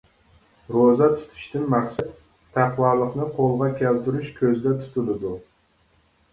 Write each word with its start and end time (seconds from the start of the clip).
روزا 0.75 1.09
تۇتۇشتىن 1.19 1.67
مەقسەت 1.73 2.09
تەقۋالىقنى 2.57 3.29
قولغا 3.37 3.71
كەلتۈرۈش 3.85 4.35
كۆزدە 4.43 4.77
تۇتۇلىدۇ. 4.83 5.39